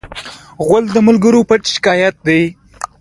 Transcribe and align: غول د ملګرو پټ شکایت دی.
غول 0.65 0.85
د 0.91 0.97
ملګرو 1.07 1.41
پټ 1.49 1.61
شکایت 1.75 2.15
دی. 2.27 2.41